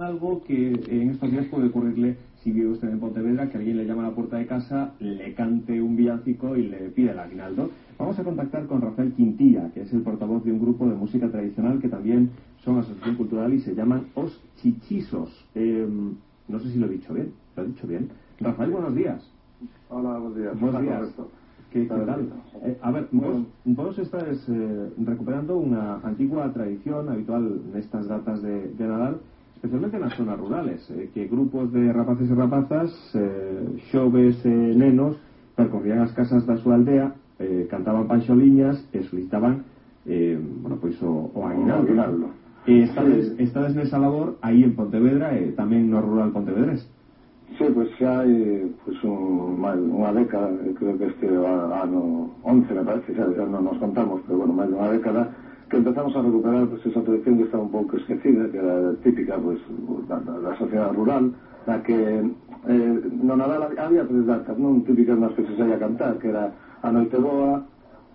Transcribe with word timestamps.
algo 0.00 0.42
que 0.44 0.72
en 0.88 1.10
estos 1.10 1.30
días 1.30 1.46
puede 1.46 1.68
ocurrirle 1.68 2.16
si 2.42 2.52
vive 2.52 2.68
usted 2.68 2.88
en 2.88 3.00
Pontevedra, 3.00 3.48
que 3.50 3.58
alguien 3.58 3.76
le 3.76 3.84
llama 3.84 4.06
a 4.06 4.10
la 4.10 4.14
puerta 4.14 4.36
de 4.36 4.46
casa, 4.46 4.94
le 5.00 5.34
cante 5.34 5.82
un 5.82 5.96
villancico 5.96 6.56
y 6.56 6.68
le 6.68 6.90
pide 6.90 7.10
el 7.10 7.18
aguinaldo. 7.18 7.70
Vamos 7.98 8.18
a 8.18 8.24
contactar 8.24 8.66
con 8.66 8.80
Rafael 8.80 9.12
Quintilla, 9.12 9.70
que 9.74 9.82
es 9.82 9.92
el 9.92 10.02
portavoz 10.02 10.44
de 10.44 10.52
un 10.52 10.60
grupo 10.60 10.88
de 10.88 10.94
música 10.94 11.28
tradicional 11.28 11.80
que 11.80 11.88
también 11.88 12.30
son 12.64 12.78
asociación 12.78 13.16
cultural 13.16 13.52
y 13.52 13.60
se 13.60 13.74
llaman 13.74 14.06
Os 14.14 14.40
Chichisos. 14.56 15.46
Eh, 15.54 15.86
no 16.46 16.60
sé 16.60 16.70
si 16.70 16.78
lo 16.78 16.86
he 16.86 16.90
dicho 16.90 17.12
bien. 17.12 17.32
¿Lo 17.56 17.64
he 17.64 17.66
dicho 17.66 17.86
bien? 17.86 18.08
Rafael, 18.40 18.70
buenos 18.70 18.94
días. 18.94 19.28
Hola, 19.90 20.18
buenos 20.18 20.36
días. 20.36 20.60
Buenos 20.60 20.82
días. 20.82 21.14
¿Qué, 21.72 21.82
qué 21.82 21.88
tal? 21.88 22.28
Eh, 22.62 22.78
a 22.80 22.90
ver, 22.92 23.08
vos, 23.10 23.42
vos 23.64 23.98
estás 23.98 24.48
eh, 24.48 24.90
recuperando 25.04 25.58
unha 25.58 26.00
antigua 26.00 26.48
tradición 26.54 27.12
habitual 27.12 27.44
nestas 27.74 28.08
datas 28.08 28.40
de, 28.40 28.72
de 28.72 28.84
Nadal 28.88 29.20
especialmente 29.58 29.98
nas 29.98 30.14
zonas 30.14 30.38
rurales, 30.38 30.86
eh, 30.94 31.10
que 31.10 31.26
grupos 31.26 31.74
de 31.74 31.90
rapaces 31.90 32.30
e 32.30 32.34
rapazas, 32.38 32.94
eh, 33.18 33.82
xoves 33.90 34.38
e 34.46 34.54
nenos, 34.78 35.18
percorrían 35.58 36.06
as 36.06 36.14
casas 36.14 36.46
da 36.46 36.54
súa 36.62 36.78
aldea, 36.78 37.10
eh, 37.42 37.66
cantaban 37.66 38.06
panxoliñas 38.06 38.78
e 38.94 39.02
solicitaban 39.02 39.66
eh, 40.06 40.38
bueno, 40.38 40.78
pois 40.78 40.94
o, 41.02 41.34
o 41.34 41.42
aguinaldo. 41.42 41.82
O 41.82 41.90
aguinaldo. 41.90 42.26
E 42.70 42.86
estades, 42.86 43.34
sí. 43.34 43.42
estades 43.42 43.74
nesa 43.74 43.98
labor 43.98 44.38
aí 44.46 44.62
en 44.62 44.78
Pontevedra 44.78 45.34
e 45.34 45.50
tamén 45.58 45.90
no 45.90 45.98
rural 46.06 46.30
pontevedrés. 46.30 46.86
Sí, 47.58 47.66
pois 47.74 47.90
pues 47.90 47.98
xa 47.98 48.22
hai 48.22 48.62
pues, 48.86 48.98
un, 49.02 49.58
máis 49.58 49.82
unha 49.82 50.14
década, 50.14 50.54
creo 50.78 50.94
que 50.94 51.10
este 51.10 51.26
ano 51.34 52.30
11 52.46 52.78
me 52.78 52.84
parece, 52.86 53.10
xa, 53.10 53.26
xa 53.26 53.42
non 53.42 53.66
nos 53.66 53.78
contamos, 53.82 54.22
pero 54.22 54.46
bueno, 54.46 54.54
máis 54.54 54.70
dunha 54.70 54.94
década, 54.94 55.34
que 55.68 55.76
empezamos 55.76 56.16
a 56.16 56.22
recuperar 56.22 56.66
pues, 56.66 56.84
esa 56.86 57.02
tradición 57.02 57.38
que 57.38 57.44
estaba 57.44 57.62
un 57.62 57.70
pouco 57.70 57.96
esquecida, 57.96 58.50
que 58.50 58.58
era 58.58 58.94
típica 59.04 59.36
pues, 59.36 59.58
da, 60.08 60.18
da, 60.20 60.38
da 60.40 60.56
sociedade 60.56 60.92
rural, 60.96 61.32
na 61.68 61.82
que 61.84 62.24
eh, 62.66 63.00
no 63.22 63.36
Nadal 63.36 63.76
había 63.76 64.08
tres 64.08 64.24
datas, 64.24 64.56
non 64.56 64.80
típicas 64.88 65.20
nas 65.20 65.36
que 65.36 65.44
se 65.44 65.52
saía 65.60 65.76
a 65.76 65.84
cantar, 65.84 66.16
que 66.16 66.32
era 66.32 66.48
a 66.80 66.88
Noite 66.88 67.20
Boa, 67.20 67.60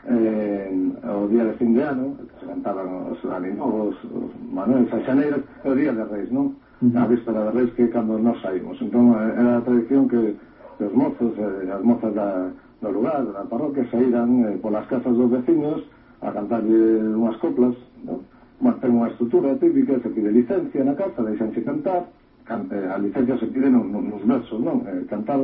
eh, 0.09 0.73
o 1.05 1.29
día 1.29 1.45
de 1.45 1.53
fin 1.61 1.77
de 1.77 1.83
ano, 1.85 2.17
que 2.17 2.35
se 2.41 2.45
cantaban 2.49 3.13
os 3.13 3.21
animos, 3.29 3.93
os, 3.93 3.97
os 4.09 4.31
manuels 4.49 4.89
e 4.89 5.69
o 5.69 5.73
día 5.77 5.93
de 5.93 6.03
reis, 6.09 6.29
non? 6.33 6.57
Uh 6.81 6.89
-huh. 6.89 6.99
A 6.99 7.07
víspera 7.07 7.45
de 7.45 7.51
reis 7.53 7.71
que 7.77 7.87
cando 7.93 8.17
nos 8.17 8.41
saímos. 8.41 8.81
Entón, 8.81 9.13
eh, 9.13 9.39
era 9.39 9.61
a 9.61 9.65
tradición 9.65 10.09
que 10.09 10.33
os 10.81 10.93
mozos, 10.97 11.37
eh, 11.37 11.69
as 11.69 11.83
mozas 11.85 12.11
da, 12.17 12.49
do 12.81 12.89
lugar, 12.89 13.23
da 13.29 13.45
parroquia, 13.45 13.85
saíran 13.93 14.43
eh, 14.49 14.57
polas 14.59 14.89
casas 14.89 15.13
dos 15.15 15.29
veciños, 15.29 15.85
a 16.23 16.31
cantarlle 16.31 16.71
eh, 16.71 17.19
unhas 17.19 17.37
coplas, 17.37 17.75
non? 18.07 18.23
Bueno, 18.63 18.79
ten 18.79 18.95
unha 18.95 19.11
estrutura 19.11 19.59
típica, 19.59 19.99
se 19.99 20.09
pide 20.09 20.31
licencia 20.31 20.81
na 20.87 20.95
casa, 20.95 21.19
deixanse 21.19 21.59
cantar, 21.67 22.07
canta, 22.47 22.75
a 22.79 22.97
licencia 22.97 23.35
se 23.35 23.47
pide 23.51 23.67
nos, 23.67 23.83
nos 23.91 24.23
versos, 24.23 24.59
non? 24.63 24.87
Eh, 24.87 25.03
cantar, 25.11 25.43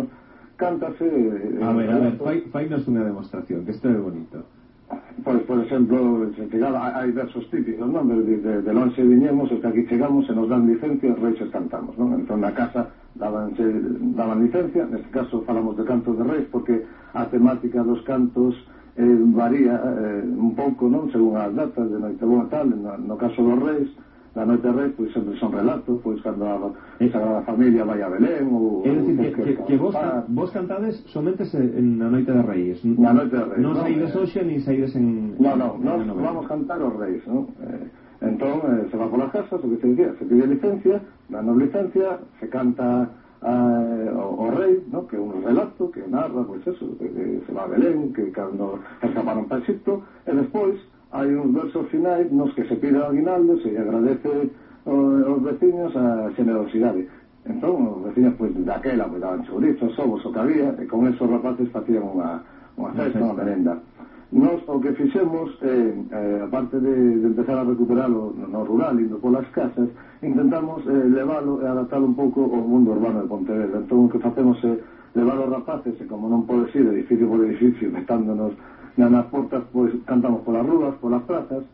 cántase... 0.56 1.04
Eh, 1.04 1.60
a 1.60 1.76
ver, 1.76 1.92
a 1.92 2.00
ver, 2.00 2.16
eh, 2.16 2.20
fai, 2.24 2.38
fainos 2.48 2.88
unha 2.88 3.04
demostración, 3.04 3.68
que 3.68 3.76
isto 3.76 3.92
é 3.92 4.00
bonito. 4.00 4.40
Pois, 5.22 5.44
por 5.44 5.60
exemplo, 5.60 6.32
se 6.34 6.48
chegaba, 6.48 6.96
hai 6.96 7.12
versos 7.12 7.44
típicos, 7.52 7.86
non? 7.92 8.08
De, 8.08 8.40
de, 8.40 8.54
de 8.64 8.72
lonxe 8.72 9.04
viñemos, 9.04 9.52
os 9.52 9.60
que 9.60 9.68
aquí 9.68 9.84
chegamos, 9.86 10.26
se 10.26 10.34
nos 10.34 10.48
dan 10.48 10.64
licencia, 10.64 11.12
reixes 11.20 11.52
cantamos, 11.52 11.94
non? 12.00 12.16
Entón, 12.16 12.40
na 12.40 12.56
casa 12.56 12.88
dabanse, 13.20 13.68
daban 14.16 14.48
licencia, 14.48 14.88
neste 14.88 15.12
caso 15.12 15.44
falamos 15.44 15.76
de 15.76 15.84
cantos 15.84 16.16
de 16.16 16.24
reis, 16.24 16.48
porque 16.48 16.88
a 17.12 17.28
temática 17.28 17.84
dos 17.84 18.00
cantos 18.08 18.56
eh, 18.96 19.18
varía 19.36 19.76
eh, 19.76 20.24
un 20.26 20.56
pouco, 20.56 20.90
non? 20.90 21.12
Según 21.12 21.38
as 21.38 21.54
datas 21.54 21.86
de 21.90 22.00
noite 22.00 22.24
boa 22.26 22.48
tal, 22.50 22.70
no, 22.72 22.98
no 22.98 23.16
caso 23.20 23.44
dos 23.44 23.60
reis, 23.60 23.90
da 24.36 24.46
noite 24.46 24.72
rei, 24.72 24.90
pois 24.96 25.12
sempre 25.12 25.36
son 25.40 25.52
relatos, 25.52 26.00
pois 26.04 26.22
cando 26.22 26.46
a 26.46 26.72
eh, 27.00 27.10
Sagrada 27.10 27.42
Familia 27.42 27.84
vai 27.84 28.02
a 28.02 28.10
Belén 28.10 28.46
ou... 28.54 28.86
É 28.86 28.94
dicir, 28.94 29.36
que, 29.36 29.44
que, 29.44 29.54
que 29.66 29.78
vos, 29.78 29.94
can, 29.94 30.24
vos 30.30 30.52
cantades 30.52 31.02
somente 31.10 31.46
se, 31.46 31.58
en 31.58 31.98
na 31.98 32.10
noite 32.10 32.32
de 32.32 32.44
reis. 32.46 32.78
Na 32.86 33.12
noite 33.12 33.36
de 33.36 33.44
reis. 33.44 33.60
Non 33.60 33.74
no, 33.74 33.82
saídes 33.82 34.14
eh, 34.14 34.20
hoxe, 34.22 34.40
nin 34.46 34.62
saídes 34.62 34.94
en... 34.94 35.34
No, 35.42 35.58
no, 35.58 35.82
nos 35.82 36.06
no, 36.06 36.14
vamos 36.14 36.46
cantar 36.46 36.78
os 36.78 36.94
reis, 36.94 37.26
non? 37.26 37.50
Eh, 37.58 38.30
entón, 38.30 38.62
eh, 38.70 38.86
se 38.94 38.96
va 38.96 39.10
polas 39.10 39.34
casas, 39.34 39.58
o 39.58 39.66
que 39.66 39.78
se 39.82 39.88
dicía, 39.98 40.14
se 40.22 40.26
pide 40.30 40.46
licencia, 40.46 41.02
danos 41.28 41.58
licencia, 41.58 42.22
se 42.38 42.46
canta 42.54 43.10
a, 43.42 43.54
o, 44.14 44.48
o 44.48 44.52
rei, 44.52 44.84
no? 44.92 45.08
que 45.08 45.16
é 45.16 45.20
un 45.20 45.44
relato 45.44 45.90
que 45.92 46.04
narra, 46.08 46.44
pois 46.44 46.62
pues 46.64 46.76
eso, 46.76 46.86
que 46.98 47.42
se 47.46 47.52
va 47.54 47.64
a 47.64 47.68
Belén, 47.68 48.12
que 48.14 48.32
cando 48.32 48.80
escaparon 49.02 49.48
para 49.48 49.62
Egipto, 49.64 50.04
e 50.28 50.32
despois 50.36 50.76
hai 51.12 51.32
uns 51.34 51.54
versos 51.56 51.88
finais 51.90 52.28
nos 52.32 52.54
que 52.54 52.68
se 52.68 52.76
pide 52.76 53.00
ao 53.00 53.10
aguinaldo, 53.10 53.58
se 53.64 53.72
agradece 53.78 54.52
aos 54.86 55.40
os 55.40 55.42
veciños 55.44 55.96
a 55.96 56.30
generosidade. 56.36 57.08
Entón, 57.48 57.88
os 57.88 58.04
veciños, 58.12 58.36
pois, 58.38 58.52
pues, 58.52 58.66
daquela, 58.66 59.08
pois, 59.08 59.18
pues, 59.18 59.22
daban 59.24 59.44
chourizos, 59.48 60.00
ovos, 60.00 60.26
o 60.26 60.32
que 60.32 60.40
había, 60.40 60.76
e 60.76 60.86
con 60.86 61.08
esos 61.08 61.30
rapaces 61.30 61.72
facían 61.72 62.04
unha, 62.04 62.44
unha 62.76 62.92
festa, 62.92 63.24
unha 63.24 63.40
merenda. 63.40 63.74
Nos 64.40 64.64
o 64.72 64.80
que 64.80 64.96
fixemos, 64.96 65.52
eh, 65.62 65.92
eh, 66.12 66.42
aparte 66.48 66.80
de, 66.80 66.96
de 67.20 67.28
empezar 67.28 67.60
a 67.60 67.68
recuperalo 67.68 68.32
no, 68.40 68.48
no 68.48 68.64
rural, 68.64 68.96
indo 68.96 69.20
polas 69.20 69.44
casas, 69.52 69.90
intentamos 70.24 70.80
eh, 70.88 71.12
levalo 71.12 71.60
e 71.60 71.68
adaptar 71.68 72.00
un 72.00 72.16
pouco 72.16 72.48
ao 72.48 72.64
mundo 72.64 72.96
urbano 72.96 73.20
de 73.20 73.28
Pontevedra. 73.28 73.84
Entón, 73.84 74.08
o 74.08 74.10
que 74.10 74.24
facemos 74.24 74.56
é 74.64 74.72
eh, 74.72 74.80
levar 75.20 75.44
os 75.44 75.52
rapaces, 75.52 75.92
e 76.00 76.08
como 76.08 76.32
non 76.32 76.48
pode 76.48 76.72
ser 76.72 76.88
edificio 76.88 77.28
por 77.28 77.44
edificio, 77.44 77.92
metándonos 77.92 78.56
na, 78.96 79.12
nas 79.12 79.28
portas, 79.28 79.60
pois 79.76 79.92
cantamos 80.08 80.40
polas 80.48 80.64
rúas, 80.64 80.96
polas 81.04 81.28
plazas, 81.28 81.68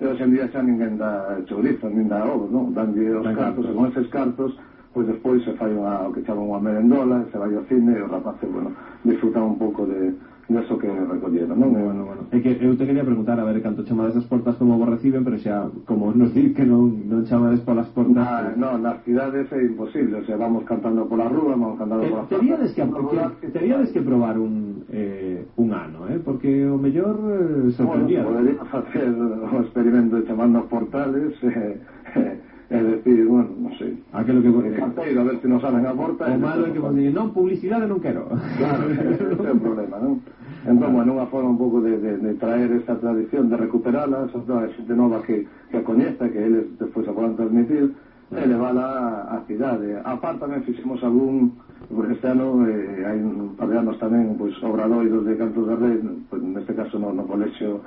e 0.00 0.08
hoxe 0.08 0.24
en 0.24 0.32
día 0.32 0.48
xa 0.48 0.64
ninguén 0.64 0.96
dá 0.96 1.36
chourizo, 1.44 1.92
nin 1.92 2.08
dá 2.08 2.24
ovo, 2.24 2.48
non? 2.48 2.72
Danlle 2.72 3.12
os 3.12 3.28
cartos, 3.28 3.68
e 3.68 3.76
con 3.76 3.92
eses 3.92 4.08
cartos, 4.08 4.56
pois 4.96 5.04
despois 5.04 5.44
se 5.44 5.52
fai 5.60 5.68
unha, 5.68 6.08
o 6.08 6.16
que 6.16 6.24
chaman 6.24 6.48
unha 6.48 6.64
merendola, 6.64 7.28
se 7.28 7.36
vai 7.36 7.52
ao 7.52 7.68
cine, 7.68 7.92
e 7.92 8.00
os 8.00 8.08
rapaces, 8.08 8.48
bueno, 8.48 8.72
disfrutan 9.04 9.52
un 9.52 9.60
pouco 9.60 9.84
de 9.84 10.16
eso 10.48 10.78
que 10.78 10.86
recolleron, 10.86 11.58
non? 11.58 11.74
Bueno, 11.74 12.06
bueno. 12.06 12.22
É 12.30 12.38
que 12.38 12.54
eu 12.54 12.78
te 12.78 12.86
quería 12.86 13.02
preguntar, 13.02 13.34
a 13.40 13.44
ver, 13.44 13.58
canto 13.58 13.82
chamades 13.82 14.14
as 14.14 14.24
portas 14.30 14.54
como 14.54 14.78
vos 14.78 14.86
reciben, 14.86 15.26
pero 15.26 15.38
xa, 15.42 15.66
como 15.86 16.14
nos 16.14 16.30
di 16.30 16.54
que 16.54 16.62
non, 16.62 17.10
non 17.10 17.26
chamades 17.26 17.58
polas 17.66 17.90
portas... 17.90 18.22
Ah, 18.22 18.54
no, 18.54 18.78
non, 18.78 18.86
nas 18.86 19.02
cidades 19.02 19.50
é 19.50 19.60
imposible, 19.66 20.22
o 20.22 20.24
sea, 20.24 20.38
vamos 20.38 20.62
cantando 20.62 21.10
pola 21.10 21.26
rúa, 21.26 21.58
vamos 21.58 21.74
cantando 21.74 22.06
eh, 22.06 22.10
pola 22.14 22.22
portas... 22.30 22.38
Teríades 22.38 22.70
que, 22.78 22.82
que, 22.86 23.48
teríades 23.50 23.90
que 23.90 24.02
probar 24.06 24.38
un, 24.38 24.86
eh, 24.94 25.42
un 25.58 25.74
ano, 25.74 26.06
eh? 26.06 26.22
porque 26.22 26.62
o 26.62 26.78
mellor 26.78 27.18
eh, 27.66 27.74
sorprendía. 27.74 28.22
Bueno, 28.22 28.38
poderíamos 28.38 28.68
facer 28.70 29.10
o 29.10 29.58
experimento 29.66 30.14
de 30.14 30.24
chamando 30.30 30.62
portales, 30.70 31.34
eh, 31.42 31.80
eh 32.14 32.45
É 32.68 32.82
decir, 32.82 33.22
bueno, 33.30 33.54
non 33.62 33.70
sei. 33.78 33.94
Aquilo 34.10 34.42
que 34.42 34.50
eh, 34.50 34.74
canteiro, 34.74 35.22
a 35.22 35.24
ver 35.30 35.38
se 35.38 35.46
nos 35.46 35.62
salen 35.62 35.86
a 35.86 35.94
porta. 35.94 36.26
O 36.26 36.34
malo 36.34 36.66
é 36.66 36.74
que 36.74 36.82
vos 36.82 36.90
non, 36.90 37.30
publicidade 37.30 37.86
non 37.86 38.02
quero. 38.02 38.26
Claro, 38.58 38.90
ese 38.90 39.22
é 39.22 39.54
o 39.54 39.62
problema, 39.62 40.02
non? 40.02 40.18
Entón, 40.66 40.90
bueno, 40.90 41.14
unha 41.14 41.30
forma 41.30 41.54
un 41.54 41.60
pouco 41.62 41.78
de, 41.78 41.94
de, 41.94 42.18
de 42.18 42.34
traer 42.42 42.74
esa 42.74 42.98
tradición, 42.98 43.46
de 43.46 43.54
recuperala, 43.54 44.26
esa 44.26 44.42
xente 44.74 44.94
nova 44.98 45.22
que, 45.22 45.46
que 45.70 45.78
a 45.78 45.86
coñeza, 45.86 46.26
que 46.26 46.42
eles 46.42 46.74
despois 46.74 47.06
a 47.06 47.14
podan 47.14 47.38
transmitir, 47.38 47.94
e 48.34 48.42
levala 48.50 49.30
á 49.30 49.46
cidade. 49.46 50.02
A 50.02 50.18
par 50.18 50.34
tamén 50.42 50.66
fixemos 50.66 50.98
algún, 51.06 51.54
por 51.86 52.10
este 52.10 52.26
ano, 52.26 52.66
eh, 52.66 53.06
hai 53.06 53.22
un 53.22 53.54
par 53.54 53.70
de 53.70 53.78
anos 53.78 53.94
tamén, 54.02 54.34
pois, 54.34 54.58
obradoidos 54.66 55.22
de 55.22 55.38
Cantos 55.38 55.70
de 55.70 55.74
Reis, 55.78 56.02
pois, 56.26 56.42
neste 56.42 56.74
caso 56.74 56.98
no, 56.98 57.14
no 57.14 57.22
colexio 57.30 57.78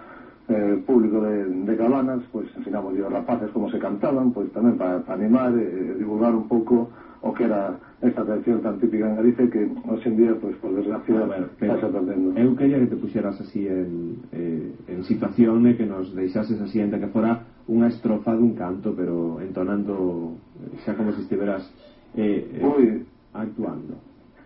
eh, 0.49 0.81
público 0.85 1.21
de, 1.21 1.45
de 1.45 1.77
cabanas, 1.77 2.21
pois 2.33 2.49
ensinamos 2.57 2.97
aos 2.97 3.13
rapaces 3.13 3.49
como 3.53 3.69
se 3.69 3.77
cantaban, 3.77 4.33
pois 4.33 4.49
tamén 4.49 4.75
para 4.75 5.05
pa 5.05 5.13
animar 5.13 5.53
e 5.53 5.61
eh, 5.61 5.93
divulgar 6.01 6.33
un 6.33 6.49
pouco 6.49 6.89
o 7.21 7.33
que 7.33 7.43
era 7.43 7.77
esta 8.01 8.23
tradición 8.23 8.61
tan 8.61 8.79
típica 8.79 9.05
en 9.09 9.15
Galicia 9.15 9.49
que 9.51 9.67
hoxe 9.85 10.07
en 10.07 10.15
día, 10.17 10.33
pois, 10.39 10.55
por 10.57 10.71
desgracia, 10.73 11.19
ah, 11.19 11.27
bueno, 11.27 11.45
está 11.59 11.87
perdendo. 11.91 12.31
Eu 12.39 12.55
quería 12.55 12.79
que 12.79 12.87
te 12.87 12.95
puxeras 12.95 13.35
así 13.41 13.67
en, 13.67 14.23
eh, 14.31 14.71
en 14.87 15.03
situación 15.03 15.67
e 15.67 15.75
que 15.75 15.85
nos 15.85 16.15
deixases 16.15 16.57
así, 16.63 16.79
en 16.79 16.89
que 16.89 17.11
fora 17.11 17.43
unha 17.67 17.91
estrofa 17.91 18.33
dun 18.33 18.55
canto, 18.55 18.95
pero 18.95 19.43
entonando 19.43 20.33
eh, 20.63 20.79
xa 20.81 20.95
como 20.95 21.11
se 21.11 21.21
estiveras 21.27 21.67
eh, 22.15 22.57
eh, 22.57 22.65
Uy, 22.65 23.05
actuando 23.35 23.99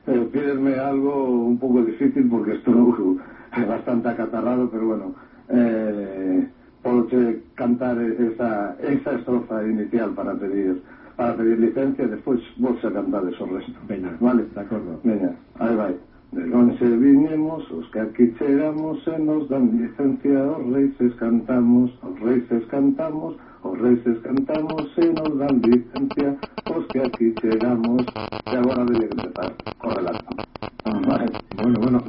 eh, 0.08 0.30
pídeme 0.32 0.76
algo 0.76 1.30
un 1.48 1.58
poco 1.58 1.84
difícil 1.84 2.30
porque 2.30 2.54
estoy 2.54 3.20
bastante 3.68 4.10
acatarrado, 4.10 4.70
pero 4.70 4.88
bueno, 4.88 5.16
eh, 5.50 6.48
puedo 6.82 7.08
cantar 7.56 8.02
esa, 8.02 8.76
esa 8.82 9.12
estrofa 9.14 9.64
inicial 9.66 10.12
para 10.12 10.34
pedir 10.36 10.82
para 11.16 11.36
pedir 11.36 11.60
licencia, 11.60 12.08
despois 12.08 12.42
vos 12.58 12.84
a 12.84 12.92
cantar 12.92 13.24
esos 13.28 13.50
resto. 13.50 13.80
Veña, 13.88 14.18
vale? 14.20 14.46
De 14.54 14.62
acordo. 14.62 15.00
Veña, 15.04 15.36
aí 15.60 15.76
vai. 15.76 15.96
De 16.32 16.48
lonxe 16.48 16.86
viñemos, 16.86 17.70
os 17.70 17.88
que 17.92 18.00
aquí 18.00 18.34
chegamos 18.40 19.06
e 19.06 19.20
nos 19.20 19.48
dan 19.50 19.70
licencia, 19.78 20.42
os 20.58 20.66
reises 20.74 21.14
cantamos, 21.22 21.94
os 22.02 22.20
reises 22.22 22.66
cantamos, 22.74 23.38
os 23.62 23.78
reises 23.78 24.18
cantamos 24.26 24.90
e 24.98 25.14
nos 25.14 25.38
dan 25.38 25.62
licencia, 25.62 26.34
os 26.74 26.88
que 26.90 27.00
aquí 27.06 27.36
chegamos 27.38 28.02
e 28.50 28.56
agora 28.58 28.84
de 28.86 29.03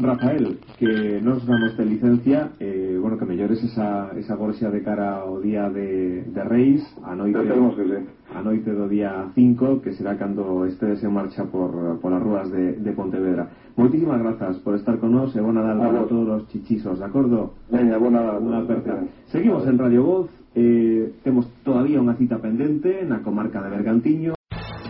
Rafael, 0.01 0.59
que 0.79 1.21
nos 1.23 1.47
damos 1.47 1.77
de 1.77 1.85
licencia, 1.85 2.51
eh, 2.61 2.99
bueno, 3.01 3.19
que 3.19 3.25
mellores 3.25 3.63
esa, 3.63 4.11
esa 4.17 4.35
gorxa 4.35 4.71
de 4.71 4.83
cara 4.83 5.23
ao 5.23 5.41
día 5.41 5.71
de, 5.71 6.25
de 6.25 6.43
Reis, 6.45 6.83
a 7.05 7.15
noite, 7.15 7.39
que 7.39 7.85
sí. 7.85 7.99
a 8.35 8.43
noite 8.43 8.71
do 8.73 8.89
día 8.89 9.31
5, 9.35 9.83
que 9.83 9.93
será 9.93 10.17
cando 10.19 10.67
estés 10.67 11.03
en 11.05 11.13
marcha 11.13 11.45
por, 11.45 12.01
por 12.01 12.13
as 12.13 12.23
rúas 12.23 12.51
de, 12.51 12.81
de 12.81 12.93
Pontevedra. 12.93 13.49
Moitísimas 13.77 14.23
grazas 14.23 14.59
por 14.63 14.75
estar 14.75 14.99
con 14.99 15.11
nos 15.11 15.35
e 15.35 15.41
bona 15.43 15.63
dal 15.63 15.79
para 15.79 16.07
todos 16.07 16.43
os 16.43 16.49
chichisos, 16.51 16.99
de 16.99 17.07
acordo? 17.07 17.55
Veña, 17.71 17.99
bona 17.99 18.23
dal. 18.23 18.43
Unha 18.43 18.63
aperta. 18.63 19.03
Seguimos 19.31 19.67
en 19.67 19.79
Radio 19.79 20.03
Voz, 20.03 20.27
eh, 20.55 21.11
temos 21.27 21.51
todavía 21.67 21.99
unha 21.99 22.15
cita 22.15 22.39
pendente 22.39 23.03
na 23.03 23.23
comarca 23.23 23.59
de 23.59 23.71
Bergantiño, 23.75 24.35